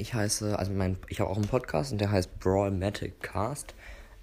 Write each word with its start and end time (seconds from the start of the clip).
ich 0.00 0.14
heiße, 0.14 0.58
also 0.58 0.72
mein, 0.72 0.96
ich 1.08 1.20
habe 1.20 1.30
auch 1.30 1.36
einen 1.36 1.46
Podcast 1.46 1.92
und 1.92 2.00
der 2.00 2.10
heißt 2.10 2.40
Brawlmatic 2.40 3.20
Cast. 3.20 3.74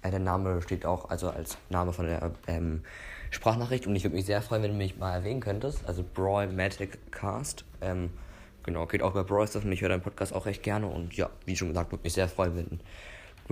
Äh, 0.02 0.10
der 0.10 0.18
Name 0.20 0.60
steht 0.62 0.84
auch 0.84 1.08
also 1.08 1.30
als 1.30 1.56
Name 1.70 1.92
von 1.92 2.06
der 2.06 2.32
ähm, 2.46 2.82
Sprachnachricht 3.30 3.86
und 3.86 3.94
ich 3.94 4.04
würde 4.04 4.16
mich 4.16 4.26
sehr 4.26 4.42
freuen, 4.42 4.62
wenn 4.62 4.72
du 4.72 4.76
mich 4.76 4.96
mal 4.98 5.14
erwähnen 5.14 5.40
könntest. 5.40 5.86
Also 5.86 6.04
Brawlmatic 6.14 7.12
Cast. 7.12 7.64
Ähm, 7.80 8.10
genau, 8.64 8.86
geht 8.86 9.02
auch 9.02 9.12
über 9.12 9.24
Brawl 9.24 9.46
Stars 9.46 9.64
und 9.64 9.72
ich 9.72 9.80
höre 9.80 9.88
deinen 9.90 10.02
Podcast 10.02 10.34
auch 10.34 10.46
recht 10.46 10.62
gerne 10.62 10.86
und 10.86 11.16
ja, 11.16 11.30
wie 11.46 11.56
schon 11.56 11.68
gesagt, 11.68 11.92
würde 11.92 12.02
mich 12.02 12.12
sehr 12.12 12.28
freuen, 12.28 12.56
wenn 12.56 12.66
du 12.66 12.78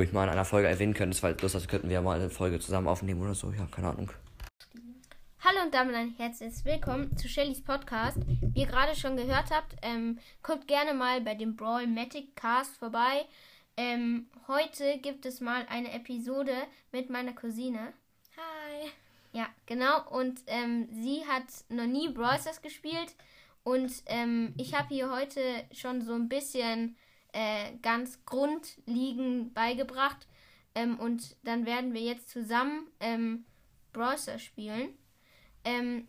mich 0.01 0.13
mal 0.13 0.25
in 0.25 0.31
einer 0.31 0.45
Folge 0.45 0.69
erwähnen 0.69 0.95
könntest, 0.95 1.23
weil 1.23 1.35
das 1.35 1.69
könnten 1.69 1.89
wir 1.89 1.95
ja 1.95 2.03
mal 2.03 2.19
eine 2.19 2.31
Folge 2.31 2.59
zusammen 2.59 2.89
aufnehmen 2.89 3.23
oder 3.23 3.35
so. 3.35 3.53
Ja, 3.57 3.67
keine 3.71 3.89
Ahnung. 3.91 4.11
Hallo 5.49 5.63
und 5.63 5.75
damit 5.75 5.95
ein 5.95 6.13
herzliches 6.17 6.65
Willkommen 6.65 7.17
zu 7.17 7.29
Shellys 7.29 7.63
Podcast. 7.63 8.19
Wie 8.53 8.63
ihr 8.63 8.67
gerade 8.67 8.97
schon 8.97 9.17
gehört 9.17 9.53
habt, 9.53 9.77
ähm, 9.81 10.19
guckt 10.43 10.67
gerne 10.67 10.93
mal 10.93 11.21
bei 11.21 11.37
dem 11.37 11.55
Brawl 11.55 11.87
Matic 11.87 12.35
Cast 12.35 12.77
vorbei. 12.79 13.27
Ähm, 13.77 14.27
heute 14.49 14.99
gibt 14.99 15.25
es 15.25 15.41
mal 15.41 15.65
eine 15.69 15.93
Episode 15.93 16.53
mit 16.91 17.11
meiner 17.11 17.33
Cousine. 17.33 17.93
Hi. 18.37 18.91
Ja, 19.31 19.47
genau. 19.67 20.09
Und 20.11 20.41
ähm, 20.49 20.89
sie 20.91 21.25
hat 21.29 21.45
noch 21.69 21.87
nie 21.87 22.09
Brawl 22.09 22.41
Stars 22.41 22.61
gespielt. 22.61 23.15
Und 23.63 23.93
ähm, 24.07 24.53
ich 24.57 24.75
habe 24.75 24.89
hier 24.89 25.13
heute 25.13 25.41
schon 25.71 26.03
so 26.03 26.15
ein 26.15 26.29
bisschen 26.29 26.97
äh, 27.33 27.77
ganz 27.83 28.25
grundlegend 28.27 29.55
beigebracht. 29.55 30.27
Ähm, 30.75 30.99
und 30.99 31.37
dann 31.45 31.67
werden 31.67 31.95
wir 31.95 32.01
jetzt 32.01 32.31
zusammen 32.31 32.89
ähm, 32.99 33.45
Brawl 33.93 34.19
Stars 34.19 34.43
spielen. 34.43 34.99
Ähm, 35.67 36.07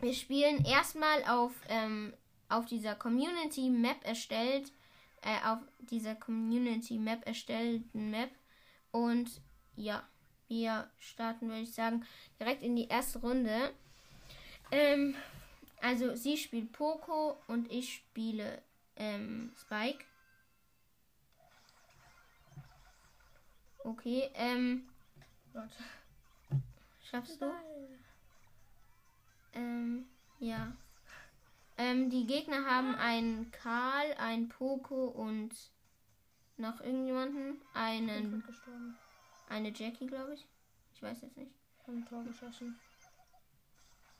wir 0.00 0.14
spielen 0.14 0.64
erstmal 0.64 1.24
auf, 1.24 1.52
ähm, 1.68 2.14
auf 2.48 2.66
dieser 2.66 2.94
Community 2.94 3.68
Map 3.68 4.04
erstellt, 4.04 4.70
äh, 5.22 5.44
auf 5.44 5.58
dieser 5.80 6.14
Community 6.14 6.96
Map 6.96 7.26
erstellten 7.26 8.10
Map. 8.10 8.30
Und 8.92 9.42
ja, 9.74 10.08
wir 10.46 10.88
starten, 11.00 11.48
würde 11.48 11.62
ich 11.62 11.74
sagen, 11.74 12.06
direkt 12.38 12.62
in 12.62 12.76
die 12.76 12.86
erste 12.86 13.18
Runde. 13.18 13.72
Ähm, 14.70 15.16
also 15.82 16.14
sie 16.14 16.36
spielt 16.36 16.70
Poco 16.70 17.38
und 17.48 17.70
ich 17.72 17.92
spiele 17.92 18.62
ähm, 18.94 19.52
Spike. 19.60 20.04
Okay, 23.80 24.30
ähm. 24.34 24.88
Warte. 25.52 25.74
Schaffst 27.02 27.42
du? 27.42 27.52
Ähm, 29.54 30.06
ja. 30.38 30.72
Ähm, 31.78 32.10
die 32.10 32.26
Gegner 32.26 32.64
haben 32.64 32.94
einen 32.94 33.50
Karl, 33.50 34.14
einen 34.18 34.48
Poco 34.48 35.06
und 35.06 35.54
noch 36.56 36.80
irgendjemanden. 36.80 37.60
Einen, 37.74 38.42
eine 39.48 39.72
Jackie, 39.72 40.06
glaube 40.06 40.34
ich. 40.34 40.46
Ich 40.94 41.02
weiß 41.02 41.22
jetzt 41.22 41.36
nicht. 41.36 41.52
Haben 41.86 41.98
ein 41.98 42.06
Tor 42.06 42.24
geschossen. 42.24 42.78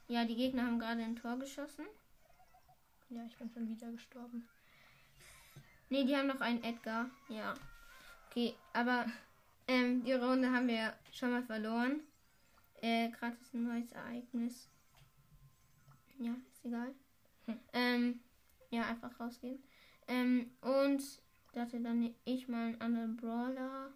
Ja, 0.08 0.24
die 0.24 0.36
Gegner 0.36 0.66
haben 0.66 0.78
gerade 0.78 1.02
ein 1.02 1.16
Tor 1.16 1.38
geschossen. 1.38 1.86
Ja, 3.08 3.24
ich 3.24 3.36
bin 3.36 3.50
schon 3.50 3.68
wieder 3.68 3.90
gestorben. 3.90 4.46
Ne, 5.88 6.04
die 6.04 6.16
haben 6.16 6.28
noch 6.28 6.40
einen 6.40 6.62
Edgar. 6.62 7.10
Ja. 7.28 7.54
Okay, 8.28 8.54
aber 8.72 9.06
ähm, 9.66 10.04
die 10.04 10.12
Runde 10.12 10.50
haben 10.50 10.68
wir 10.68 10.94
schon 11.12 11.30
mal 11.30 11.42
verloren. 11.42 12.00
Äh, 12.82 13.08
gerade 13.10 13.36
ist 13.40 13.54
ein 13.54 13.64
neues 13.64 13.90
Ereignis. 13.92 14.68
Ja, 16.18 16.34
ist 16.52 16.64
egal. 16.64 16.94
Hm. 17.46 17.60
Ähm, 17.72 18.20
ja, 18.70 18.86
einfach 18.86 19.18
rausgehen. 19.20 19.62
Ähm, 20.08 20.50
und 20.60 21.02
dachte 21.52 21.80
dann 21.80 22.00
nehm 22.00 22.14
ich 22.24 22.48
mal 22.48 22.66
einen 22.66 22.80
anderen 22.80 23.16
Brawler. 23.16 23.92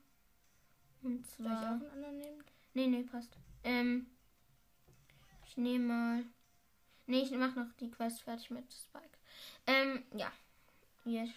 Und 1.02 1.26
Soll 1.26 1.46
ich 1.46 1.52
auch 1.52 1.58
zwar. 1.60 1.72
einen 1.72 1.90
anderen 1.90 2.18
nehmen? 2.18 2.44
Nee, 2.74 2.86
nee, 2.86 3.02
passt. 3.02 3.36
Ähm, 3.64 4.06
ich 5.46 5.56
nehme 5.56 5.86
mal. 5.86 6.24
Nee, 7.06 7.22
ich 7.22 7.30
mach 7.32 7.56
noch 7.56 7.72
die 7.80 7.90
Quest 7.90 8.22
fertig 8.22 8.50
mit 8.50 8.72
Spike. 8.72 9.18
Ähm, 9.66 10.04
ja. 10.14 10.30
Yes. 11.04 11.30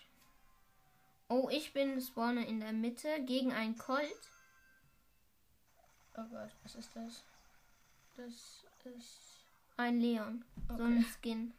Oh, 1.30 1.50
ich 1.50 1.74
bin 1.74 2.00
Spawner 2.00 2.46
in 2.46 2.60
der 2.60 2.74
Mitte 2.74 3.10
gegen 3.26 3.52
einen 3.52 3.78
Colt. 3.78 4.30
Oh 6.16 6.24
Gott, 6.30 6.52
was 6.64 6.76
ist 6.76 6.96
das? 6.96 7.24
Das 8.16 8.66
ist. 8.84 9.43
Ein 9.78 10.00
Leon. 10.00 10.46
So 10.68 10.74
Okay. 10.76 10.84
ein 10.84 11.04
Skin. 11.06 11.54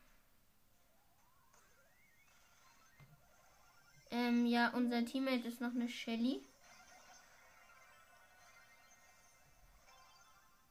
Ähm, 4.11 4.47
ja, 4.47 4.69
unser 4.71 5.05
Teammate 5.05 5.49
ist 5.49 5.61
noch 5.61 5.73
eine 5.75 5.89
Shelly. 5.89 6.41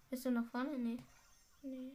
Bist 0.10 0.26
du 0.26 0.32
noch 0.32 0.46
vorne? 0.46 0.78
Nee. 0.78 0.98
Nee. 1.64 1.92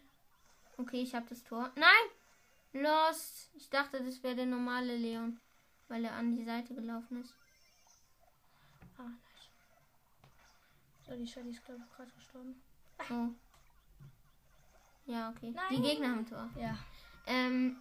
Okay, 0.76 1.02
ich 1.02 1.14
habe 1.14 1.26
das 1.28 1.42
Tor. 1.44 1.72
Nein! 1.76 2.82
Lost! 2.82 3.50
Ich 3.54 3.70
dachte, 3.70 4.04
das 4.04 4.22
wäre 4.22 4.36
der 4.36 4.46
normale 4.46 4.96
Leon, 4.96 5.40
weil 5.88 6.04
er 6.04 6.12
an 6.12 6.34
die 6.34 6.44
Seite 6.44 6.74
gelaufen 6.74 7.22
ist. 7.22 7.34
Ah, 8.98 9.04
nice. 9.04 9.50
So, 11.06 11.16
die 11.16 11.26
Shelly 11.26 11.50
ist, 11.50 11.64
glaube 11.64 11.80
ich, 11.82 11.96
gerade 11.96 12.10
gestorben. 12.10 12.62
Oh. 13.10 13.28
Ja, 15.08 15.30
okay. 15.30 15.52
Die 15.70 15.74
Nein. 15.76 15.82
Gegner 15.82 16.08
haben 16.10 16.26
Tor. 16.26 16.48
Ja. 16.56 16.78
Ähm. 17.26 17.76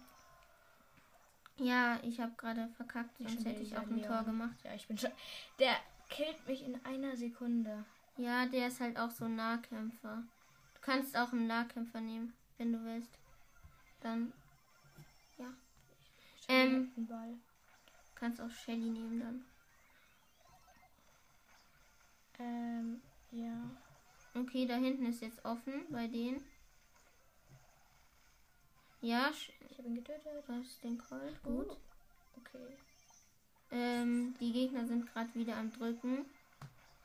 Ja, 1.58 1.98
ich 2.02 2.20
habe 2.20 2.32
gerade 2.36 2.68
verkackt, 2.76 3.18
sonst 3.18 3.44
hätte 3.44 3.62
ich 3.62 3.76
auch 3.76 3.82
ein 3.82 4.00
Tor 4.02 4.22
Leon. 4.22 4.24
gemacht. 4.24 4.56
Ja, 4.64 4.74
ich 4.74 4.86
bin 4.86 4.96
schon. 4.96 5.10
Der 5.58 5.76
killt 6.08 6.46
mich 6.46 6.64
in 6.64 6.84
einer 6.84 7.16
Sekunde. 7.16 7.84
Ja, 8.16 8.46
der 8.46 8.68
ist 8.68 8.80
halt 8.80 8.98
auch 8.98 9.10
so 9.10 9.26
ein 9.26 9.36
Nahkämpfer. 9.36 10.22
Du 10.74 10.80
kannst 10.80 11.16
auch 11.16 11.32
einen 11.32 11.46
Nahkämpfer 11.46 12.00
nehmen, 12.00 12.32
wenn 12.56 12.72
du 12.72 12.84
willst. 12.84 13.10
Dann 14.00 14.32
Shelly 16.48 16.88
Ähm. 16.98 17.08
kannst 18.14 18.40
auch 18.40 18.50
Shelly 18.50 18.88
nehmen 18.90 19.20
dann. 19.20 19.44
Ähm, 22.38 23.02
ja. 23.32 23.70
Okay, 24.34 24.66
da 24.66 24.76
hinten 24.76 25.06
ist 25.06 25.20
jetzt 25.20 25.44
offen 25.44 25.84
bei 25.90 26.06
denen. 26.06 26.42
Ja, 29.00 29.30
Ich 29.30 29.78
habe 29.78 29.88
ihn 29.88 29.94
getötet. 29.96 30.44
du 30.46 30.52
hast 30.52 30.82
den 30.82 30.98
Colt. 30.98 31.42
Gut. 31.42 31.76
Okay. 32.36 32.76
Ähm, 33.70 34.34
die 34.40 34.52
Gegner 34.52 34.86
sind 34.86 35.06
gerade 35.12 35.32
wieder 35.34 35.56
am 35.56 35.70
Drücken. 35.70 36.24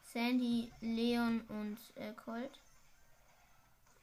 Sandy, 0.02 0.72
Leon 0.82 1.42
und 1.50 1.78
äh, 1.96 2.14
Colt. 2.14 2.60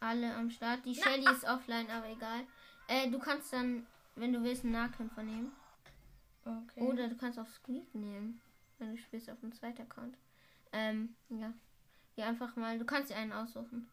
Alle 0.00 0.34
am 0.34 0.50
Start. 0.50 0.84
Die 0.84 0.94
Shelly 0.94 1.24
ist 1.30 1.44
offline, 1.44 1.88
aber 1.90 2.08
egal. 2.08 2.46
Äh, 2.88 3.10
du 3.10 3.18
kannst 3.18 3.52
dann, 3.52 3.86
wenn 4.16 4.32
du 4.32 4.42
willst, 4.42 4.64
einen 4.64 4.72
Nahkämpfer 4.72 5.22
nehmen. 5.22 5.52
Okay. 6.44 6.80
Oder 6.80 7.08
du 7.08 7.16
kannst 7.16 7.38
auch 7.38 7.48
Squeak 7.48 7.94
nehmen, 7.94 8.40
wenn 8.78 8.92
du 8.92 8.96
spielst 8.98 9.28
auf 9.30 9.38
dem 9.40 9.52
zweiten 9.52 9.82
Account. 9.82 10.16
Ähm, 10.72 11.14
ja. 11.28 11.52
Ja, 12.16 12.26
einfach 12.28 12.56
mal, 12.56 12.78
du 12.78 12.84
kannst 12.84 13.10
dir 13.10 13.16
einen 13.16 13.32
aussuchen. 13.32 13.88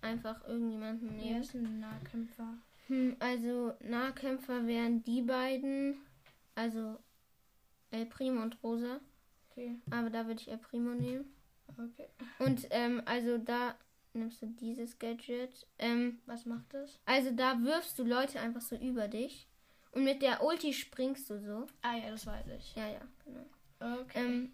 Einfach 0.00 0.42
irgendjemanden 0.46 1.16
nehmen. 1.16 1.42
ist 1.42 1.54
ein 1.54 1.80
Nahkämpfer. 1.80 2.54
Hm, 2.88 3.16
also 3.18 3.74
Nahkämpfer 3.80 4.66
wären 4.66 5.02
die 5.04 5.22
beiden. 5.22 5.96
Also 6.54 6.98
El 7.90 8.06
Primo 8.06 8.42
und 8.42 8.62
Rosa. 8.62 9.00
Okay. 9.50 9.76
Aber 9.90 10.10
da 10.10 10.26
würde 10.26 10.40
ich 10.40 10.50
El 10.50 10.58
Primo 10.58 10.90
nehmen. 10.90 11.32
Okay. 11.78 12.08
Und 12.38 12.66
ähm, 12.70 13.02
also 13.06 13.38
da 13.38 13.74
nimmst 14.12 14.42
du 14.42 14.46
dieses 14.46 14.98
Gadget. 14.98 15.66
Ähm, 15.78 16.20
Was 16.26 16.46
macht 16.46 16.72
das? 16.72 17.00
also 17.06 17.30
da 17.32 17.62
wirfst 17.62 17.98
du 17.98 18.04
Leute 18.04 18.40
einfach 18.40 18.60
so 18.60 18.76
über 18.76 19.08
dich. 19.08 19.48
Und 19.92 20.04
mit 20.04 20.22
der 20.22 20.42
Ulti 20.44 20.72
springst 20.72 21.30
du 21.30 21.38
so. 21.40 21.66
Ah 21.82 21.96
ja, 21.96 22.10
das 22.10 22.26
weiß 22.26 22.46
ich. 22.58 22.74
Ja, 22.74 22.88
ja, 22.88 23.00
genau. 23.24 24.00
Okay. 24.00 24.18
Ähm, 24.26 24.52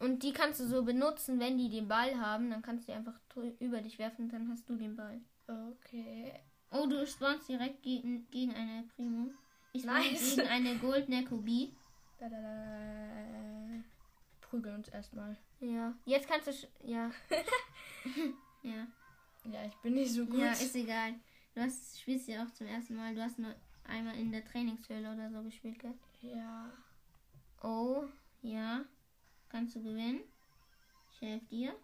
und 0.00 0.22
die 0.22 0.32
kannst 0.32 0.60
du 0.60 0.66
so 0.66 0.82
benutzen, 0.82 1.38
wenn 1.38 1.58
die 1.58 1.68
den 1.68 1.86
Ball 1.86 2.18
haben. 2.18 2.50
Dann 2.50 2.62
kannst 2.62 2.88
du 2.88 2.92
die 2.92 2.98
einfach 2.98 3.20
über 3.60 3.82
dich 3.82 3.98
werfen 3.98 4.24
und 4.24 4.32
dann 4.32 4.48
hast 4.48 4.68
du 4.68 4.76
den 4.76 4.96
Ball. 4.96 5.20
okay. 5.46 6.32
Oh, 6.70 6.86
du 6.86 7.06
spawnst 7.06 7.48
direkt 7.48 7.82
gegen, 7.82 8.28
gegen 8.30 8.54
eine 8.54 8.84
Primo. 8.94 9.30
Ich 9.72 9.82
spawn 9.82 9.96
Nice. 9.96 10.36
gegen 10.36 10.48
eine 10.48 10.76
Goldene 10.78 11.24
Kobi. 11.24 11.72
Da, 12.18 12.28
da, 12.28 12.40
da. 12.40 13.82
Prügeln 14.40 14.76
uns 14.76 14.88
erstmal. 14.88 15.36
Ja. 15.60 15.94
Jetzt 16.04 16.28
kannst 16.28 16.46
du. 16.48 16.50
sch- 16.52 16.68
Ja. 16.84 17.10
ja. 18.62 18.86
Ja, 19.44 19.64
ich 19.64 19.74
bin 19.76 19.94
nicht 19.94 20.12
so 20.12 20.26
gut. 20.26 20.38
Ja, 20.40 20.52
ist 20.52 20.74
egal. 20.76 21.14
Du 21.54 21.60
hast, 21.62 22.00
spielst 22.00 22.28
ja 22.28 22.44
auch 22.44 22.50
zum 22.52 22.66
ersten 22.66 22.96
Mal. 22.96 23.14
Du 23.14 23.22
hast 23.22 23.38
nur 23.38 23.54
einmal 23.84 24.16
in 24.16 24.30
der 24.32 24.44
Trainingshöhle 24.44 25.12
oder 25.12 25.30
so 25.30 25.42
gespielt, 25.42 25.78
gell? 25.78 25.94
ja. 26.22 26.70
Oh, 27.62 28.04
ja. 28.42 28.84
Kannst 29.50 29.74
du 29.76 29.82
gewinnen. 29.82 30.20
Ich 31.12 31.20
helfe 31.22 31.44
dir. 31.46 31.74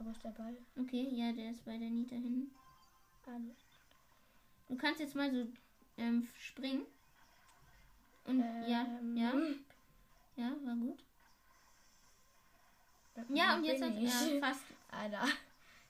Aber 0.00 0.10
ist 0.10 0.22
der 0.24 0.30
Ball? 0.30 0.56
Okay, 0.78 1.08
ja, 1.12 1.32
der 1.32 1.50
ist 1.50 1.64
bei 1.64 1.76
der 1.76 1.90
Nita 1.90 2.14
hinten. 2.14 2.50
Ah, 3.26 3.38
Du 4.68 4.76
kannst 4.76 5.00
jetzt 5.00 5.14
mal 5.14 5.30
so 5.32 5.46
ähm, 5.96 6.26
springen. 6.38 6.84
Und 8.24 8.40
ja, 8.66 8.84
Ähm, 9.00 9.16
ja, 9.16 9.32
ja, 10.36 10.50
war 10.64 10.76
gut. 10.76 11.02
Ja, 13.30 13.56
und 13.56 13.64
jetzt 13.64 13.82
hat 13.82 13.94
er 13.94 14.40
fast 14.40 14.64
Alter. 14.90 15.24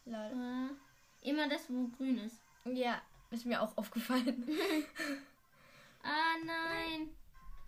Lol. 0.06 0.70
äh, 1.22 1.28
immer 1.28 1.48
das, 1.48 1.68
wo 1.68 1.88
grün 1.88 2.18
ist. 2.18 2.40
Ja, 2.64 3.02
ist 3.30 3.44
mir 3.44 3.60
auch 3.60 3.76
aufgefallen. 3.76 4.48
Ah, 6.00 6.36
nein. 6.44 7.08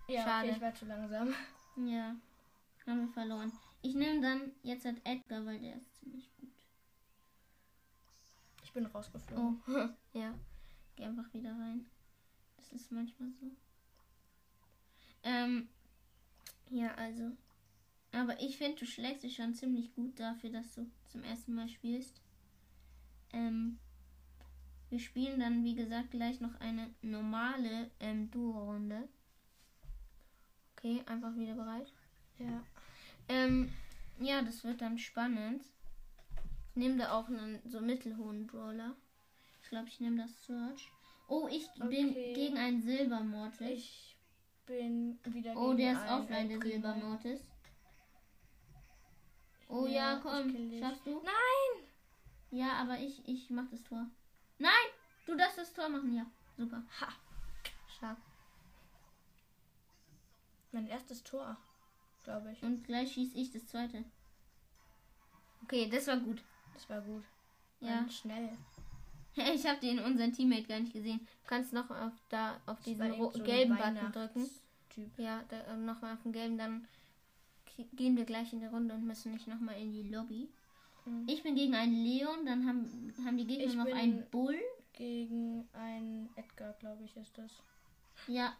Ja, 0.07 0.23
Schade. 0.23 0.47
Okay, 0.47 0.55
ich 0.55 0.61
war 0.61 0.73
zu 0.73 0.85
langsam. 0.85 1.35
Ja, 1.75 2.15
haben 2.87 3.01
wir 3.01 3.13
verloren. 3.13 3.51
Ich 3.83 3.93
nehme 3.93 4.21
dann 4.21 4.51
jetzt 4.63 4.85
halt 4.85 4.99
Edgar, 5.05 5.45
weil 5.45 5.59
der 5.59 5.75
ist 5.75 5.93
ziemlich. 5.99 6.30
Ich 8.71 8.73
bin 8.73 8.85
rausgeflogen. 8.85 9.61
Oh, 9.67 9.89
ja. 10.17 10.33
Geh 10.95 11.03
einfach 11.03 11.33
wieder 11.33 11.51
rein. 11.51 11.85
Das 12.55 12.71
ist 12.71 12.89
manchmal 12.89 13.29
so. 13.33 13.51
Ähm, 15.23 15.67
ja, 16.69 16.95
also. 16.95 17.31
Aber 18.13 18.41
ich 18.41 18.57
finde, 18.57 18.79
du 18.79 18.85
schlägst 18.85 19.25
dich 19.25 19.35
schon 19.35 19.53
ziemlich 19.55 19.93
gut 19.93 20.17
dafür, 20.17 20.51
dass 20.51 20.73
du 20.73 20.89
zum 21.09 21.21
ersten 21.23 21.53
Mal 21.53 21.67
spielst. 21.67 22.21
Ähm, 23.33 23.77
wir 24.89 24.99
spielen 24.99 25.41
dann, 25.41 25.65
wie 25.65 25.75
gesagt, 25.75 26.11
gleich 26.11 26.39
noch 26.39 26.55
eine 26.61 26.95
normale 27.01 27.91
ähm, 27.99 28.31
Duo-Runde. 28.31 29.09
Okay, 30.77 31.03
einfach 31.07 31.35
wieder 31.35 31.55
bereit. 31.55 31.91
Ja. 32.39 32.63
Ähm, 33.27 33.73
ja, 34.21 34.41
das 34.41 34.63
wird 34.63 34.79
dann 34.79 34.97
spannend. 34.97 35.65
Ich 36.81 36.87
nehme 36.87 36.97
da 36.97 37.11
auch 37.11 37.27
einen 37.27 37.61
so 37.69 37.79
mittelhohen 37.79 38.47
Brawler. 38.47 38.95
Ich 39.61 39.69
glaube, 39.69 39.87
ich 39.87 39.99
nehme 39.99 40.23
das 40.23 40.45
Search. 40.47 40.89
Oh, 41.27 41.47
ich 41.47 41.71
bin 41.75 42.09
Okay. 42.09 42.33
gegen 42.33 42.57
einen 42.57 42.81
Silbermortis. 42.81 43.69
Ich 43.69 44.17
bin 44.65 45.19
wieder 45.25 45.55
Oh, 45.55 45.75
der 45.75 45.91
ist 45.93 46.09
offline, 46.09 46.49
der. 46.49 46.59
Silbermortis. 46.59 47.41
Oh 49.69 49.85
ja, 49.85 50.17
ich 50.17 50.23
komm, 50.23 50.79
schaffst 50.79 51.05
du? 51.05 51.21
Nein! 51.23 51.87
Ja, 52.49 52.73
aber 52.81 52.97
ich, 52.97 53.27
ich 53.29 53.51
mach 53.51 53.69
das 53.69 53.83
Tor. 53.83 54.07
Nein! 54.57 54.71
Du 55.27 55.35
darfst 55.35 55.59
das 55.59 55.71
Tor 55.73 55.87
machen, 55.87 56.15
ja. 56.15 56.25
Super. 56.57 56.81
Ha. 56.99 57.09
Stark. 57.95 58.17
Mein 60.71 60.87
erstes 60.87 61.21
Tor, 61.21 61.57
glaube 62.23 62.53
ich. 62.53 62.63
Und 62.63 62.83
gleich 62.85 63.11
schieß 63.13 63.35
ich 63.35 63.51
das 63.51 63.67
zweite. 63.67 64.03
Okay, 65.61 65.87
das 65.87 66.07
war 66.07 66.17
gut. 66.17 66.43
Das 66.73 66.89
war 66.89 67.01
gut. 67.01 67.23
Ja. 67.79 67.99
Und 67.99 68.13
schnell. 68.13 68.49
Ich 69.33 69.65
habe 69.65 69.79
den 69.79 69.97
unseren 69.99 70.33
Teammate 70.33 70.63
gar 70.67 70.81
nicht 70.81 70.91
gesehen. 70.91 71.19
Du 71.19 71.47
kannst 71.47 71.71
noch 71.71 71.89
auf 71.89 72.11
da 72.27 72.57
auf 72.65 72.75
Das 72.79 72.83
diesen 72.83 73.13
so 73.17 73.29
gelben 73.29 73.77
Button 73.77 74.11
drücken. 74.11 74.49
Weihnachtstyp. 74.91 75.19
Ja, 75.19 75.43
da, 75.49 75.61
äh, 75.61 75.77
nochmal 75.77 76.13
auf 76.13 76.23
den 76.23 76.31
gelben, 76.31 76.57
dann 76.57 76.87
gehen 77.93 78.17
wir 78.17 78.25
gleich 78.25 78.53
in 78.53 78.59
die 78.59 78.65
Runde 78.65 78.93
und 78.93 79.05
müssen 79.05 79.31
nicht 79.31 79.47
nochmal 79.47 79.79
in 79.79 79.91
die 79.91 80.03
Lobby. 80.03 80.49
Mhm. 81.05 81.25
Ich 81.27 81.43
bin 81.43 81.55
gegen 81.55 81.73
einen 81.73 82.03
Leon, 82.03 82.45
dann 82.45 82.67
haben, 82.67 83.13
haben 83.25 83.37
die 83.37 83.47
Gegner 83.47 83.65
Ich 83.65 83.75
noch 83.75 83.85
einen 83.85 84.29
Bull. 84.29 84.59
Gegen 84.93 85.67
einen 85.73 86.29
Edgar, 86.35 86.73
glaube 86.73 87.03
ich, 87.03 87.15
ist 87.17 87.37
das. 87.37 87.51
Ja. 88.27 88.53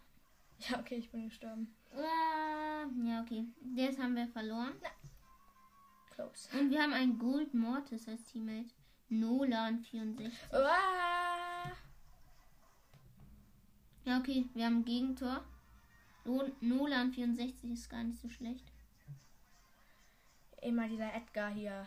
Ja, 0.58 0.78
okay, 0.78 0.96
ich 0.96 1.10
bin 1.10 1.28
gestorben. 1.28 1.74
Ah, 1.94 2.86
ja, 3.04 3.20
okay. 3.20 3.44
Das 3.76 3.98
haben 3.98 4.16
wir 4.16 4.26
verloren. 4.28 4.72
Close. 6.14 6.48
Und 6.58 6.70
wir 6.70 6.82
haben 6.82 6.92
einen 6.92 7.18
Gold 7.18 7.54
Mortis 7.54 8.08
als 8.08 8.24
Teammate. 8.24 8.70
Nolan 9.08 9.80
64. 9.82 10.32
Uah! 10.52 11.72
Ja, 14.04 14.18
okay, 14.18 14.46
wir 14.54 14.66
haben 14.66 14.78
ein 14.78 14.84
Gegentor. 14.84 15.44
No- 16.24 16.50
Nolan 16.60 17.12
64 17.12 17.70
ist 17.72 17.90
gar 17.90 18.02
nicht 18.04 18.20
so 18.20 18.28
schlecht. 18.28 18.64
Immer 20.60 20.88
dieser 20.88 21.12
Edgar 21.14 21.50
hier. 21.50 21.86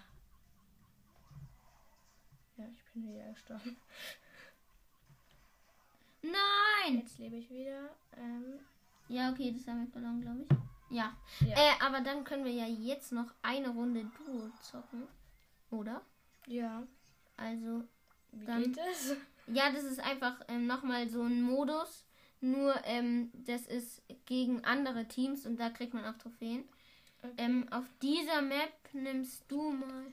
Ja, 2.58 2.66
ich 2.68 2.94
bin 2.94 3.08
wieder 3.14 3.32
gestorben. 3.32 3.76
Nein! 6.22 7.00
Jetzt 7.00 7.18
lebe 7.20 7.36
ich 7.38 7.50
wieder. 7.50 7.90
Ähm, 8.18 8.60
Ja, 9.08 9.32
okay, 9.32 9.52
das 9.52 9.68
haben 9.68 9.86
wir 9.86 9.92
verloren, 9.92 10.22
glaube 10.22 10.42
ich. 10.42 10.58
Ja. 10.96 11.14
Ja. 11.42 11.56
Äh, 11.56 11.72
aber 11.86 12.02
dann 12.02 12.24
können 12.24 12.46
wir 12.46 12.52
ja 12.54 12.68
jetzt 12.68 13.12
noch 13.12 13.34
eine 13.42 13.70
Runde 13.70 14.06
Duo 14.18 14.50
zocken. 14.62 15.04
Oder? 15.72 16.02
ja. 16.48 16.84
Also, 17.38 17.84
Wie 18.32 18.46
Dann- 18.46 18.64
geht 18.64 18.78
es? 18.92 19.16
ja, 19.48 19.70
das 19.72 19.84
ist 19.84 20.00
einfach 20.00 20.40
ähm, 20.48 20.68
nochmal 20.68 21.10
so 21.10 21.22
ein 21.24 21.42
Modus. 21.42 22.06
Nur, 22.40 22.74
ähm, 22.86 23.30
das 23.34 23.66
ist 23.68 24.02
gegen 24.26 24.64
andere 24.64 25.06
Teams 25.08 25.46
und 25.46 25.60
da 25.60 25.70
kriegt 25.70 25.94
man 25.94 26.06
auch 26.06 26.18
Trophäen. 26.18 26.64
Okay. 27.22 27.34
Ähm, 27.38 27.68
auf 27.72 27.86
dieser 28.02 28.42
Map 28.42 28.72
nimmst 28.94 29.44
du 29.50 29.72
mal. 29.72 30.06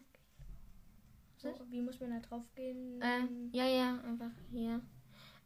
so, 1.37 1.55
wie 1.69 1.81
muss 1.82 2.00
man 2.00 2.11
da 2.11 2.20
drauf 2.26 2.44
gehen? 2.56 3.00
Ähm, 3.02 3.50
ja, 3.52 3.67
ja, 3.67 4.00
einfach 4.00 4.31
hier. 4.50 4.81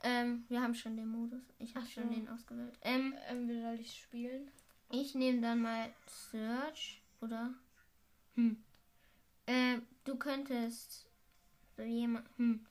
Ähm, 0.02 0.44
wir 0.48 0.62
haben 0.62 0.74
schon 0.74 0.96
den 0.96 1.08
Modus. 1.08 1.42
Ich 1.58 1.74
habe 1.74 1.86
schon 1.86 2.04
so. 2.08 2.14
den 2.14 2.28
ausgewählt. 2.28 2.78
Ähm, 2.82 3.14
ähm, 3.28 3.48
wie 3.48 3.60
soll 3.60 3.74
ich 3.80 3.94
spielen? 4.00 4.50
Ich 4.90 5.14
nehme 5.14 5.40
dann 5.40 5.62
mal 5.62 5.92
Search 6.06 7.02
oder. 7.20 7.54
Hm. 8.34 8.62
Äh, 9.46 9.78
du 10.04 10.16
könntest 10.16 11.06
so 11.76 11.82
jemand. 11.82 12.28
Hm. 12.36 12.66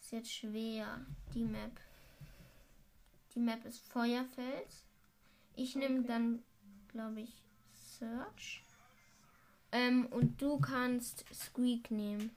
Ist 0.00 0.12
jetzt 0.12 0.32
schwer. 0.32 1.04
Die 1.34 1.44
Map. 1.44 1.80
Die 3.34 3.40
Map 3.40 3.64
ist 3.64 3.80
Feuerfels. 3.88 4.84
Ich 5.54 5.76
nehme 5.76 6.00
Okay. 6.00 6.08
dann, 6.08 6.42
glaube 6.88 7.20
ich, 7.20 7.42
Search. 7.72 8.64
Ähm, 9.70 10.06
und 10.06 10.40
du 10.42 10.58
kannst 10.58 11.24
Squeak 11.32 11.90
nehmen. 11.90 12.36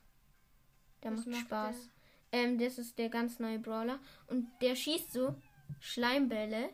Der 1.03 1.11
Was 1.11 1.25
macht 1.25 1.27
macht 1.27 1.45
Spaß. 1.45 1.89
Ähm, 2.31 2.57
das 2.57 2.77
ist 2.77 2.97
der 2.97 3.09
ganz 3.09 3.39
neue 3.39 3.59
Brawler. 3.59 3.99
Und 4.27 4.47
der 4.61 4.75
schießt 4.75 5.11
so 5.11 5.35
Schleimbälle. 5.79 6.69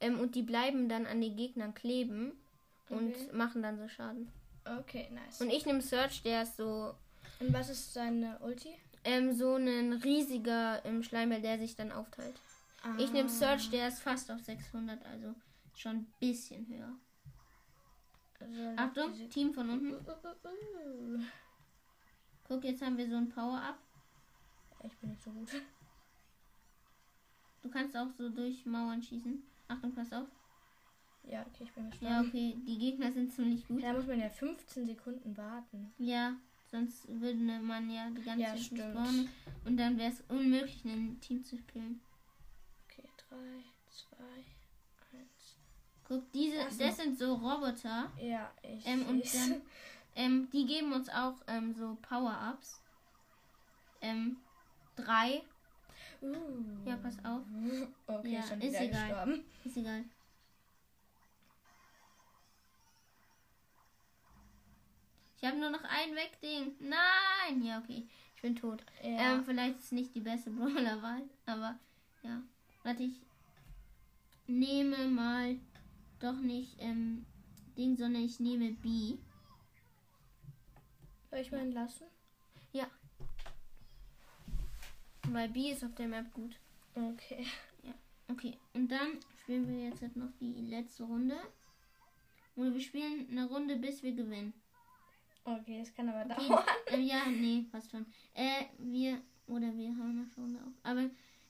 Ähm, 0.00 0.20
und 0.20 0.34
die 0.34 0.42
bleiben 0.42 0.88
dann 0.88 1.06
an 1.06 1.20
den 1.20 1.36
Gegnern 1.36 1.74
kleben. 1.74 2.32
Und 2.88 3.14
Okay. 3.16 3.32
machen 3.32 3.62
dann 3.62 3.78
so 3.78 3.88
Schaden. 3.88 4.30
Okay, 4.64 5.08
nice. 5.12 5.40
Und 5.40 5.50
ich 5.50 5.66
nehme 5.66 5.80
Search, 5.80 6.22
der 6.22 6.42
ist 6.42 6.56
so, 6.56 6.94
Und 7.40 7.52
was 7.52 7.68
ist 7.68 7.92
seine 7.94 8.38
Ulti? 8.40 8.74
ähm, 9.04 9.32
so 9.32 9.54
ein 9.56 9.92
riesiger 9.94 10.84
ähm, 10.84 11.02
Schleimball, 11.02 11.40
der 11.42 11.58
sich 11.58 11.74
dann 11.76 11.90
aufteilt. 11.92 12.34
Ich 12.98 13.12
nehme 13.12 13.28
Search, 13.28 13.70
der 13.70 13.88
ist 13.88 13.98
fast 14.00 14.30
auf 14.30 14.40
600, 14.40 15.04
also 15.06 15.34
schon 15.74 15.96
ein 15.96 16.12
bisschen 16.20 16.66
höher. 16.68 16.92
Also, 18.38 18.62
Achtung, 18.76 19.28
Team 19.30 19.52
von 19.52 19.68
unten. 19.70 19.92
Uh, 19.92 19.96
uh, 19.96 21.16
uh. 21.18 21.20
Guck, 22.44 22.62
jetzt 22.64 22.82
haben 22.82 22.96
wir 22.96 23.08
so 23.08 23.16
ein 23.16 23.28
Power-Up. 23.28 23.78
Ich 24.84 24.96
bin 24.98 25.10
nicht 25.10 25.22
so 25.22 25.30
gut. 25.30 25.48
Du 27.62 27.68
kannst 27.70 27.96
auch 27.96 28.10
so 28.16 28.28
durch 28.28 28.64
Mauern 28.66 29.02
schießen. 29.02 29.42
Achtung, 29.68 29.94
pass 29.94 30.12
auf. 30.12 30.26
Ja, 31.24 31.42
okay, 31.42 31.64
ich 31.64 31.72
bin 31.72 31.84
Ja, 31.84 31.90
gestorben. 32.22 32.28
okay, 32.28 32.56
die 32.66 32.78
Gegner 32.78 33.10
sind 33.10 33.32
ziemlich 33.32 33.66
gut. 33.66 33.82
Da 33.82 33.92
muss 33.92 34.06
man 34.06 34.20
ja 34.20 34.28
15 34.30 34.86
Sekunden 34.86 35.36
warten. 35.36 35.92
Ja, 35.98 36.36
sonst 36.70 37.08
würde 37.08 37.40
man 37.60 37.90
ja 37.90 38.08
die 38.10 38.22
ganze 38.22 38.42
Ja, 38.42 38.48
Zeit 38.50 38.60
spawnen. 38.60 39.28
Und 39.64 39.76
dann 39.76 39.98
wäre 39.98 40.12
es 40.12 40.20
unmöglich, 40.28 40.84
ein 40.84 41.20
Team 41.20 41.42
zu 41.42 41.56
killen. 41.56 42.00
Okay, 42.88 43.08
3, 43.28 43.36
2, 43.90 44.16
1. 45.18 45.58
Guck, 46.04 46.30
diese, 46.32 46.70
so. 46.70 46.84
das 46.84 46.96
sind 46.96 47.18
so 47.18 47.34
Roboter. 47.34 48.12
Ja, 48.22 48.52
ich 48.62 48.86
Ähm, 48.86 49.04
und 49.08 49.34
dann, 49.34 49.62
ähm, 50.14 50.48
die 50.52 50.64
geben 50.64 50.92
uns 50.92 51.08
auch 51.08 51.34
ähm, 51.48 51.74
so 51.74 51.96
Power-Ups. 52.02 52.80
Ähm, 54.00 54.36
drei. 54.94 55.42
Uh. 56.22 56.88
Ja, 56.88 56.96
pass 56.96 57.16
auf. 57.24 57.42
Okay, 58.06 58.34
Ja, 58.34 58.42
schon 58.42 58.60
ist 58.60 58.74
egal. 58.80 59.08
gestorben. 59.08 59.44
Ist 59.64 59.76
egal. 59.76 60.04
Ich 65.36 65.44
habe 65.44 65.58
nur 65.58 65.70
noch 65.70 65.84
ein 65.84 66.14
Wegding. 66.14 66.72
Nein! 66.80 67.62
Ja, 67.62 67.78
okay. 67.78 68.08
Ich 68.34 68.42
bin 68.42 68.56
tot. 68.56 68.84
Ja. 69.02 69.34
Ähm, 69.34 69.44
vielleicht 69.44 69.78
ist 69.78 69.92
nicht 69.92 70.14
die 70.14 70.20
beste 70.20 70.50
Brawler-Wahl, 70.52 71.22
aber 71.46 71.78
ja. 72.22 72.42
Warte, 72.82 73.02
ich 73.02 73.20
nehme 74.46 75.08
mal 75.08 75.56
doch 76.20 76.38
nicht 76.40 76.76
ähm, 76.78 77.26
Ding, 77.76 77.96
sondern 77.96 78.22
ich 78.22 78.40
nehme 78.40 78.72
B. 78.72 79.18
Soll 81.30 81.40
ich 81.40 81.50
mal 81.52 81.60
entlassen? 81.60 82.06
Weil 85.32 85.48
B 85.48 85.70
ist 85.72 85.84
auf 85.84 85.94
der 85.94 86.08
Map 86.08 86.32
gut. 86.32 86.56
Okay. 86.94 87.46
Okay, 88.28 88.54
und 88.74 88.88
dann 88.90 89.18
spielen 89.42 89.68
wir 89.68 89.88
jetzt 89.88 90.02
halt 90.02 90.16
noch 90.16 90.30
die 90.40 90.52
letzte 90.62 91.04
Runde. 91.04 91.36
Oder 92.56 92.74
wir 92.74 92.80
spielen 92.80 93.28
eine 93.30 93.46
Runde, 93.46 93.76
bis 93.76 94.02
wir 94.02 94.12
gewinnen. 94.12 94.52
Okay, 95.44 95.78
das 95.78 95.94
kann 95.94 96.08
aber 96.08 96.24
Okay. 96.34 96.48
dauern. 96.48 96.64
ähm, 96.88 97.02
ja, 97.06 97.26
nee, 97.26 97.64
fast 97.70 97.90
schon. 97.92 98.04
Äh, 98.34 98.64
wir, 98.78 99.20
oder 99.46 99.72
wir 99.76 99.90
haben 99.90 100.26
eine 100.36 100.42
Runde 100.44 100.58
auf. 100.60 100.72
Aber, 100.82 101.08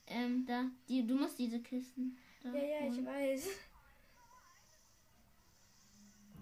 ähm, 0.08 0.44
da, 0.44 0.66
die, 0.86 1.06
du 1.06 1.14
musst 1.14 1.38
diese 1.38 1.60
Kisten 1.60 2.18
da 2.42 2.50
Ja, 2.52 2.62
ja, 2.62 2.78
ich 2.88 2.92
holen. 2.96 3.06
weiß. 3.06 3.48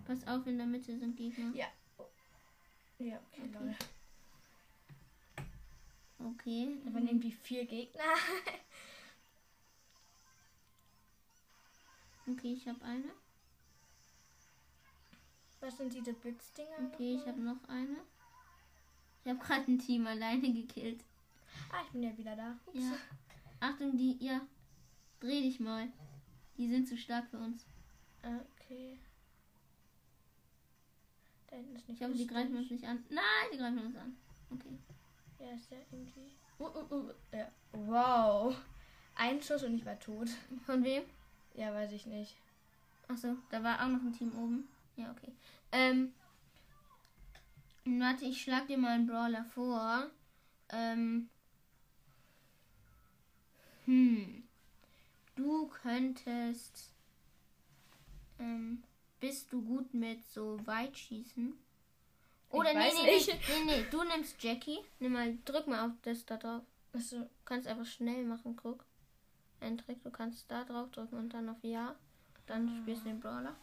Pass 0.06 0.26
auf, 0.26 0.44
in 0.48 0.58
der 0.58 0.66
Mitte 0.66 0.98
sind 0.98 1.16
Gegner. 1.16 1.54
Ja. 1.54 1.66
Ja, 2.98 3.20
okay, 3.32 3.42
Leute. 3.52 3.76
Okay. 6.24 6.78
Da 6.84 6.94
waren 6.94 7.06
irgendwie 7.06 7.32
vier 7.32 7.64
Gegner. 7.66 8.02
Okay, 12.26 12.54
ich 12.54 12.66
habe 12.66 12.82
eine. 12.82 13.10
Was 15.60 15.76
sind 15.76 15.92
diese 15.92 16.14
Blitzdinger? 16.14 16.90
Okay, 16.90 17.16
ich 17.16 17.26
habe 17.26 17.38
noch 17.38 17.62
eine. 17.68 17.98
Ich 19.22 19.30
habe 19.30 19.38
gerade 19.38 19.70
ein 19.70 19.78
Team 19.78 20.06
alleine 20.06 20.52
gekillt. 20.52 21.04
Ah, 21.70 21.82
ich 21.84 21.92
bin 21.92 22.02
ja 22.02 22.16
wieder 22.16 22.34
da. 22.34 22.58
Ups. 22.66 22.78
Ja. 22.78 22.96
Achtung, 23.60 23.96
die, 23.96 24.16
ja. 24.24 24.40
Dreh 25.20 25.42
dich 25.42 25.60
mal. 25.60 25.88
Die 26.56 26.68
sind 26.68 26.88
zu 26.88 26.96
stark 26.96 27.28
für 27.28 27.38
uns. 27.38 27.66
Okay. 28.22 28.98
Da 31.48 31.56
hinten 31.56 31.76
ist 31.76 31.88
nicht 31.88 32.00
Ich 32.00 32.06
hoffe, 32.06 32.16
die 32.16 32.26
greifen 32.26 32.56
uns 32.56 32.70
nicht 32.70 32.84
an. 32.84 33.04
Nein, 33.10 33.48
die 33.52 33.58
greifen 33.58 33.86
uns 33.86 33.96
an. 33.96 34.16
Okay. 34.50 34.78
Ja, 35.38 35.50
ist 35.54 35.70
ja 35.70 35.78
irgendwie. 35.90 36.30
Uh, 36.58 36.64
uh, 36.64 36.94
uh. 36.94 37.10
Ja. 37.32 37.48
Wow. 37.72 38.56
Ein 39.16 39.40
Schuss 39.42 39.62
und 39.64 39.74
ich 39.74 39.84
war 39.84 39.98
tot. 39.98 40.28
Von 40.66 40.82
wem? 40.84 41.04
Ja, 41.54 41.72
weiß 41.72 41.92
ich 41.92 42.06
nicht. 42.06 42.36
Achso, 43.08 43.36
da 43.50 43.62
war 43.62 43.84
auch 43.84 43.88
noch 43.88 44.02
ein 44.02 44.12
Team 44.12 44.32
oben. 44.36 44.68
Ja, 44.96 45.10
okay. 45.10 45.32
Ähm. 45.72 46.12
Warte, 47.84 48.24
ich 48.24 48.40
schlag 48.40 48.66
dir 48.66 48.78
mal 48.78 48.92
einen 48.92 49.06
Brawler 49.06 49.44
vor. 49.44 50.10
Ähm. 50.70 51.28
Hm. 53.84 54.44
Du 55.36 55.68
könntest. 55.68 56.92
Ähm. 58.38 58.82
Bist 59.20 59.52
du 59.52 59.62
gut 59.62 59.94
mit 59.94 60.22
so 60.24 60.58
Weitschießen? 60.66 61.54
Oder 62.54 62.72
nee, 62.72 62.78
weiß 62.80 62.94
nee, 63.02 63.14
nicht. 63.14 63.26
nee, 63.28 63.34
nee, 63.64 63.76
nee. 63.82 63.86
Du 63.90 64.02
nimmst 64.04 64.42
Jackie. 64.42 64.78
Nimm 65.00 65.12
mal, 65.12 65.36
drück 65.44 65.66
mal 65.66 65.86
auf 65.86 65.92
das 66.02 66.24
da 66.24 66.36
drauf. 66.36 66.62
Achso. 66.92 67.18
Du 67.20 67.28
kannst 67.44 67.66
einfach 67.66 67.86
schnell 67.86 68.24
machen, 68.24 68.56
guck. 68.56 68.84
Ein 69.60 69.78
Trick, 69.78 70.02
du 70.02 70.10
kannst 70.10 70.50
da 70.50 70.64
drauf 70.64 70.90
drücken 70.90 71.16
und 71.16 71.32
dann 71.34 71.48
auf 71.48 71.56
Ja. 71.62 71.94
Dann 72.46 72.68
spielst 72.82 73.04
du 73.04 73.08
den 73.08 73.20
Brawler. 73.20 73.56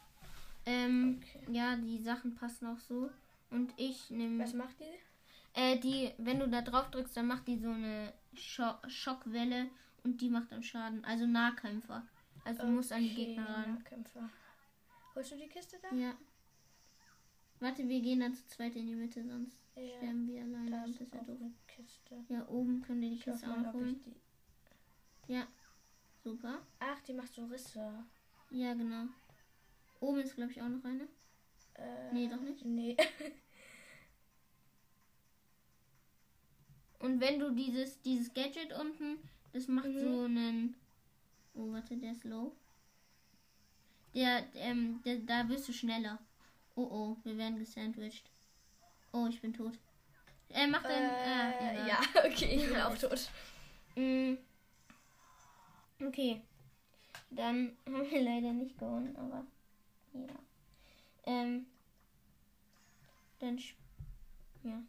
Ähm, 0.66 1.22
Okay. 1.22 1.46
ja, 1.52 1.76
die 1.76 2.00
Sachen 2.02 2.36
passen 2.36 2.68
auch 2.68 2.80
so. 2.80 3.10
Und 3.52 3.74
ich 3.78 4.10
nehme. 4.10 4.44
Was 4.44 4.54
macht 4.54 4.76
die? 4.80 5.60
Äh, 5.60 5.78
die, 5.80 6.12
wenn 6.18 6.40
du 6.40 6.48
da 6.48 6.62
drauf 6.62 6.90
drückst, 6.92 7.16
dann 7.18 7.28
macht 7.28 7.48
die 7.48 7.58
so 7.60 7.70
eine 7.70 8.14
Scho 8.36 8.76
Schockwelle 8.88 9.68
und 10.04 10.22
die 10.22 10.30
macht 10.30 10.52
dann 10.52 10.64
Schaden. 10.64 11.04
Also 11.06 11.26
Nahkämpfer. 11.28 12.08
Also 12.46 12.64
du 12.64 12.70
musst 12.70 12.92
an 12.92 13.02
die 13.04 13.12
Okay, 13.12 13.26
Gegner 13.26 13.48
ran. 13.50 13.76
Nahkämpfer. 13.76 14.30
Holst 15.14 15.32
du 15.32 15.36
die 15.36 15.48
Kiste 15.48 15.78
da? 15.82 15.96
Ja. 15.96 16.14
Warte, 17.62 17.88
wir 17.88 18.02
gehen 18.02 18.20
dann 18.20 18.34
zu 18.36 18.46
zweit 18.48 18.76
in 18.76 18.88
die 18.88 18.96
Mitte, 18.96 19.24
sonst 19.24 19.58
Ja, 19.76 19.88
sterben 19.98 20.28
wir 20.28 20.42
alleine 20.42 20.72
Da 20.72 20.82
das 20.88 20.90
ist 21.00 21.14
ja 21.14 21.22
doof. 21.24 21.40
Kiste. 21.68 22.26
Ja, 22.28 22.48
oben 22.50 22.82
können 22.82 23.02
wir 23.02 23.10
die 23.10 23.16
Ich 23.16 23.24
Kiste 23.24 23.50
auch 23.52 23.58
noch 23.58 23.74
holen. 23.74 24.02
die. 24.06 25.34
Ja. 25.34 25.48
Super. 26.24 26.60
Ach, 26.80 27.00
die 27.04 27.14
macht 27.14 27.34
so 27.34 27.46
Risse. 27.46 28.04
Ja, 28.50 28.74
genau. 28.74 29.06
Oben 30.00 30.20
ist, 30.22 30.36
glaube 30.36 30.52
ich, 30.52 30.62
auch 30.62 30.68
noch 30.70 30.84
eine. 30.84 31.08
Äh, 31.76 32.14
Nee, 32.14 32.28
doch 32.28 32.42
nicht. 32.42 32.66
Nee. 32.66 32.98
Und 37.00 37.20
wenn 37.20 37.40
du 37.40 37.52
dieses, 37.52 38.00
dieses 38.02 38.34
Gadget 38.34 38.74
unten, 38.74 39.18
das 39.54 39.68
macht 39.68 39.88
Mhm. 39.90 40.00
so 40.00 40.24
einen. 40.26 40.76
Oh, 41.56 41.72
warte, 41.72 41.98
der 41.98 42.12
ist 42.12 42.24
low. 42.24 42.56
Der, 44.14 44.44
ähm, 44.56 45.02
der, 45.04 45.18
da 45.20 45.48
wirst 45.50 45.68
du 45.68 45.74
schneller. 45.74 46.20
Oh 46.76 46.84
oh, 46.90 47.18
wir 47.24 47.38
werden 47.38 47.60
gesandwiched. 47.60 48.30
Oh, 49.12 49.28
ich 49.28 49.42
bin 49.42 49.54
tot. 49.54 49.78
Er 50.50 50.68
macht 50.68 50.86
einen. 50.86 51.10
ah, 51.10 51.52
Äh, 51.52 51.74
egal. 51.74 51.88
ja, 51.88 52.00
okay, 52.26 52.56
ich 52.56 52.68
bin 52.68 52.78
auch 52.82 52.98
tot. 52.98 53.30
Mm. 53.96 54.36
Okay. 56.04 56.42
Dann 57.30 57.78
haben 57.86 58.10
wir 58.12 58.22
leider 58.24 58.54
nicht 58.54 58.78
gewonnen, 58.78 59.16
aber 59.16 59.46
ja. 60.14 60.28
Ähm. 61.26 61.66
Dann. 63.40 63.58
Ja. 64.64 64.82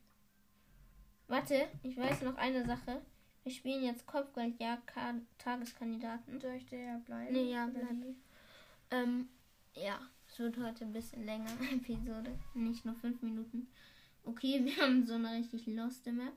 Warte, 1.28 1.68
ich 1.82 1.96
weiß 1.96 2.22
noch 2.22 2.36
eine 2.36 2.64
Sache. 2.66 3.00
Wir 3.44 3.52
spielen 3.52 3.82
jetzt 3.82 4.06
Kopfgeldjagd 4.06 4.86
Ka- 4.86 5.14
Tageskandidaten. 5.38 6.40
Soll 6.40 6.52
ich 6.54 6.66
der 6.66 6.98
bleiben? 6.98 7.32
Nee, 7.32 7.52
ja, 7.52 7.64
Oder 7.66 7.72
bleib. 7.72 7.90
die? 8.02 8.16
Ähm, 8.90 9.28
ja, 9.74 9.98
es 10.32 10.38
wird 10.38 10.56
heute 10.58 10.84
ein 10.84 10.92
bisschen 10.92 11.24
länger, 11.24 11.50
Episode. 11.72 12.32
Nicht 12.54 12.84
nur 12.84 12.94
fünf 12.96 13.20
Minuten. 13.22 13.68
Okay, 14.24 14.60
wir 14.64 14.76
haben 14.76 15.04
so 15.06 15.14
eine 15.14 15.32
richtig 15.32 15.66
loste 15.66 16.12
Map. 16.12 16.32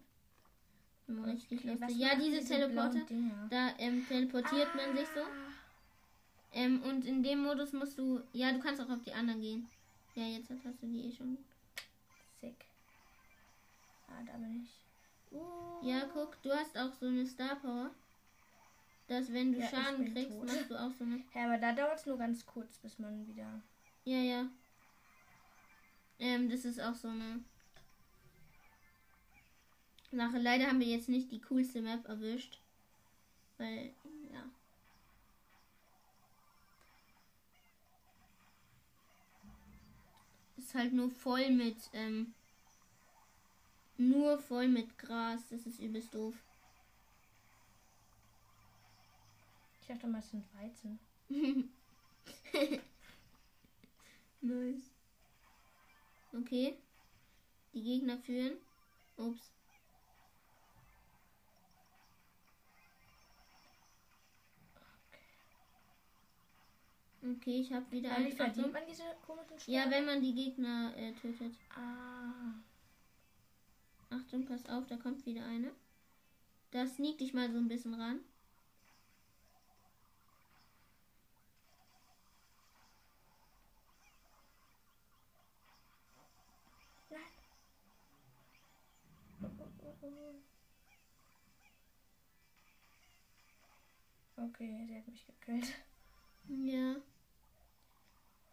Eine 1.07 1.25
richtig 1.27 1.59
Okay, 1.59 1.77
loste. 1.79 1.93
Ja, 1.97 2.15
diese 2.15 2.43
Teleporte. 2.45 2.89
blauen 2.99 3.07
Dinger? 3.07 3.47
Da 3.49 3.73
ähm, 3.77 4.05
teleportiert 4.07 4.73
man 4.75 4.95
sich 4.97 5.07
so. 5.09 5.21
Ah, 5.21 5.51
Ähm, 6.53 6.81
und 6.83 7.05
in 7.05 7.21
dem 7.21 7.43
Modus 7.43 7.73
musst 7.73 7.97
du. 7.97 8.21
Ja, 8.33 8.51
du 8.51 8.59
kannst 8.59 8.81
auch 8.81 8.89
auf 8.89 9.01
die 9.03 9.13
anderen 9.13 9.41
gehen. 9.41 9.67
Ja, 10.15 10.23
jetzt 10.23 10.49
hast 10.49 10.81
du 10.81 10.87
die 10.87 11.07
eh 11.07 11.11
schon. 11.11 11.37
Sick. 12.41 12.65
Ah, 14.07 14.23
da 14.25 14.33
bin 14.37 14.63
ich. 14.63 14.71
Uh, 15.31 15.85
Ja, 15.87 16.05
guck, 16.13 16.41
du 16.41 16.51
hast 16.51 16.77
auch 16.77 16.93
so 16.93 17.07
eine 17.07 17.25
Star 17.25 17.55
Power. 17.57 17.91
Dass 19.07 19.31
wenn 19.31 19.51
du 19.53 19.59
Ja, 19.59 19.67
Schaden 19.67 20.11
kriegst, 20.13 20.31
tot. 20.31 20.47
machst 20.47 20.71
du 20.71 20.75
auch 20.79 20.91
so 20.97 21.03
eine. 21.03 21.21
Ja, 21.35 21.45
aber 21.45 21.57
da 21.59 21.73
dauert 21.73 21.99
es 21.99 22.05
nur 22.07 22.17
ganz 22.17 22.45
kurz, 22.45 22.77
bis 22.79 22.97
man 22.97 23.27
wieder. 23.27 23.61
Ja, 24.05 24.19
ja. 24.19 24.45
Ähm, 26.19 26.47
das 26.49 26.63
ist 26.63 26.79
auch 26.79 26.93
so 26.93 27.07
eine 27.07 27.43
Sache. 30.11 30.37
Leider 30.37 30.67
haben 30.67 30.79
wir 30.79 30.87
jetzt 30.87 31.09
nicht 31.09 31.31
die 31.31 31.41
coolste 31.41 31.81
Map 31.81 32.07
erwischt. 32.07 32.59
Weil, 33.57 33.91
ja. 34.31 34.43
Ist 40.57 40.75
halt 40.75 40.93
nur 40.93 41.09
voll 41.09 41.49
mit, 41.49 41.77
ähm, 41.93 42.33
nur 43.97 44.37
voll 44.37 44.67
mit 44.67 44.97
Gras. 44.99 45.41
Das 45.49 45.65
ist 45.65 45.79
übelst 45.79 46.13
doof. 46.13 46.35
Ich 49.81 49.87
dachte 49.87 50.05
mal, 50.07 50.19
es 50.19 50.29
sind 50.29 50.45
Weizen. 50.53 50.99
Nice. 54.45 54.91
Okay. 56.33 56.77
Die 57.73 57.81
Gegner 57.81 58.17
führen. 58.19 58.57
Ups. 59.17 59.51
Okay, 67.23 67.61
ich 67.61 67.73
habe 67.73 67.89
wieder 67.91 68.09
Ja, 68.09 68.19
wie 68.19 68.25
eine 68.25 68.35
verdient 68.35 68.71
man 68.73 68.83
diese 68.87 69.03
komischen 69.25 69.57
Ja, 69.65 69.81
Sterne? 69.81 69.91
wenn 69.91 70.05
man 70.05 70.21
die 70.21 70.33
Gegner 70.33 70.93
äh, 70.95 71.11
tötet. 71.13 71.53
Ah. 71.75 72.53
Achtung, 74.11 74.45
pass 74.45 74.67
auf, 74.69 74.85
da 74.85 74.97
kommt 74.97 75.25
wieder 75.25 75.43
eine. 75.45 75.71
Da 76.71 76.85
sneak 76.85 77.17
dich 77.17 77.33
mal 77.33 77.51
so 77.51 77.57
ein 77.57 77.67
bisschen 77.67 77.95
ran. 77.95 78.19
Okay, 94.49 94.85
sie 94.87 94.97
hat 94.97 95.07
mich 95.07 95.25
gekillt. 95.25 95.73
Ja. 96.47 96.95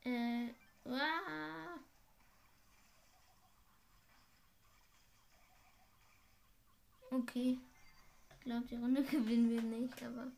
Äh. 0.05 0.49
Wow. 0.85 0.99
Okay. 7.11 7.59
Ich 8.31 8.41
glaube, 8.45 8.67
die 8.67 8.77
Runde 8.77 9.03
gewinnen 9.11 9.51
wir 9.51 9.63
nicht, 9.63 10.03
aber 10.03 10.29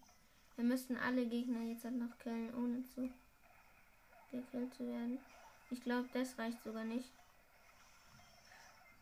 wir 0.56 0.64
müssten 0.64 0.96
alle 0.96 1.24
Gegner 1.26 1.60
jetzt 1.62 1.84
halt 1.84 1.94
noch 1.94 2.18
killen, 2.18 2.52
ohne 2.54 2.82
zu 2.94 3.08
gekillt 4.30 4.74
zu 4.74 4.86
werden. 4.86 5.18
Ich 5.70 5.82
glaube, 5.82 6.08
das 6.12 6.36
reicht 6.38 6.62
sogar 6.64 6.84
nicht. 6.84 7.10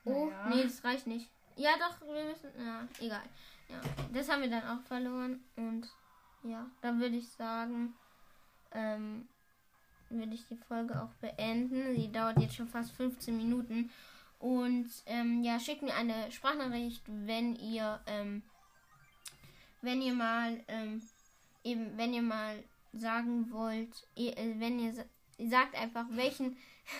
Oh, 0.05 0.27
Naja. 0.27 0.49
nee, 0.49 0.63
das 0.65 0.85
reicht 0.85 1.07
nicht. 1.07 1.29
Ja, 1.57 1.71
doch, 1.79 2.01
wir 2.07 2.25
müssen. 2.25 2.51
Ja, 2.59 2.87
egal. 2.99 3.23
Ja, 3.69 3.81
das 4.13 4.29
haben 4.29 4.43
wir 4.43 4.51
dann 4.51 4.67
auch 4.67 4.83
verloren. 4.83 5.43
Und 5.57 5.89
ja, 6.45 6.71
dann 6.81 7.01
würde 7.01 7.17
ich 7.17 7.29
sagen, 7.31 7.95
ähm, 8.73 9.29
würde 10.11 10.35
ich 10.35 10.47
die 10.47 10.57
Folge 10.57 11.01
auch 11.03 11.13
beenden. 11.21 11.95
Sie 11.95 12.11
dauert 12.13 12.39
jetzt 12.41 12.55
schon 12.57 12.69
fast 12.69 12.93
15 12.93 13.37
Minuten. 13.37 13.91
Und 14.39 14.89
ähm, 15.07 15.43
ja, 15.43 15.59
schickt 15.61 15.83
mir 15.83 15.95
eine 15.95 16.31
Sprachnachricht, 16.33 17.03
wenn 17.07 17.55
ihr, 17.57 18.01
ähm, 18.07 18.43
wenn 19.83 20.03
ihr 20.03 20.15
mal, 20.15 20.63
ähm, 20.69 21.01
eben, 21.65 21.97
wenn 21.97 22.13
ihr 22.13 22.23
mal 22.23 22.63
sagen 22.93 23.51
wollt, 23.53 24.07
ihr, 24.17 24.37
äh, 24.37 24.55
wenn 24.59 24.79
ihr 24.81 24.93
sa- 24.95 25.05
ihr 25.39 25.49
sagt 25.49 25.77
einfach, 25.77 26.07
welchen, 26.11 26.57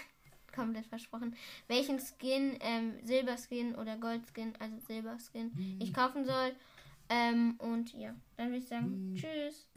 komplett 0.55 0.87
versprochen, 0.87 1.35
welchen 1.67 1.99
Skin, 1.99 2.57
ähm, 2.61 2.95
Silberskin 3.05 3.75
oder 3.75 3.97
Goldskin, 3.97 4.55
also 4.61 4.79
Silberskin, 4.87 5.51
ich 5.81 5.93
kaufen 5.93 6.25
soll. 6.25 6.55
Ähm, 7.13 7.57
und 7.59 7.93
ja, 7.93 8.15
dann 8.39 8.47
würde 8.49 8.59
ich 8.59 8.69
sagen, 8.69 9.15
tschüss. 9.15 9.69